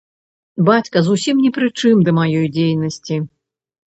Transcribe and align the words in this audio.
Бацька 0.69 0.97
зусім 1.07 1.35
ні 1.43 1.51
пры 1.57 1.67
чым 1.81 2.01
да 2.07 2.11
маёй 2.19 2.47
дзейнасці! 2.57 3.21